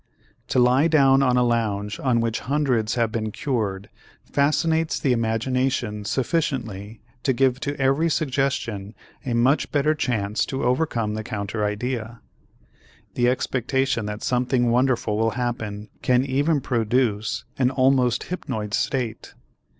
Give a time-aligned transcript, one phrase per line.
[0.47, 3.87] To lie down on a lounge on which hundreds have been cured
[4.25, 8.95] fascinates the imagination sufficiently to give to every suggestion
[9.27, 12.19] a much better chance to overcome the counter idea.
[13.13, 19.35] The expectation that something wonderful will happen can even produce an almost hypnoid state.